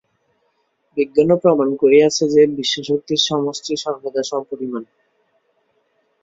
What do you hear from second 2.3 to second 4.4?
যে, বিশ্বশক্তির সমষ্টি সর্বদা